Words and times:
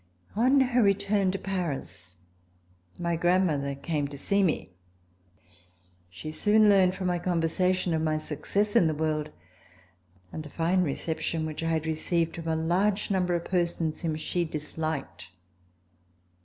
On 0.35 0.59
her 0.61 0.81
return 0.81 1.29
to 1.29 1.37
Paris 1.37 2.17
my 2.97 3.15
grandmother 3.15 3.75
came 3.75 4.07
to 4.07 4.17
see 4.17 4.41
me. 4.41 4.71
She 6.09 6.31
soon 6.31 6.67
learned 6.69 6.95
from 6.95 7.05
my 7.05 7.19
conversation 7.19 7.93
of 7.93 8.01
my 8.01 8.17
success 8.17 8.75
in 8.75 8.87
the 8.87 8.95
world 8.95 9.29
and 10.31 10.41
the 10.41 10.49
fine 10.49 10.81
reception 10.81 11.45
which 11.45 11.61
I 11.61 11.69
had 11.69 11.85
received 11.85 12.33
from 12.35 12.47
a 12.47 12.55
large 12.55 13.11
number 13.11 13.35
of 13.35 13.45
persons 13.45 14.01
whom 14.01 14.15
she 14.15 14.43
disliked. 14.43 15.29